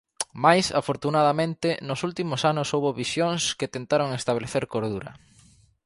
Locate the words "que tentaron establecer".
3.59-4.63